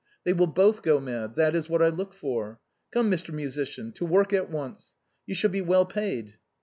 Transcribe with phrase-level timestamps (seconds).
[0.23, 2.59] They will both go mad; that is what I look for.
[2.89, 3.31] Come, Mr.
[3.31, 4.95] Musician, to work at once.
[5.27, 6.37] You shall be well paid."